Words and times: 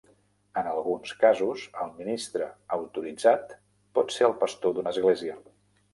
En 0.59 0.69
alguns 0.69 1.11
casos, 1.23 1.65
el 1.83 1.93
ministre 1.99 2.47
autoritzat 2.79 3.55
pot 3.99 4.17
ser 4.19 4.27
el 4.31 4.37
pastor 4.45 4.79
d'una 4.79 4.99
església. 4.99 5.39